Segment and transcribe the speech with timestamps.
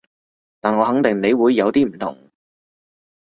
[0.59, 2.17] 但我肯定你會有啲唔同